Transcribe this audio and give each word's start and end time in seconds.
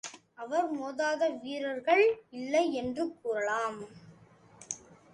அவன் 0.35 0.69
மோதாத 0.79 1.29
வீரர்கள் 1.41 2.03
இல்லை 2.31 2.73
என்று 2.73 3.05
கூறலாம். 3.21 3.79